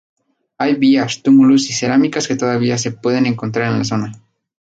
[0.57, 4.11] Hay vías, túmulos y cerámicas que todavía se pueden encontrar en la zona.